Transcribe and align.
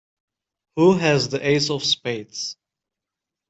Who 0.77 0.93
has 0.93 1.29
the 1.29 1.47
ace 1.47 1.69
of 1.69 1.83
spades? 1.85 2.57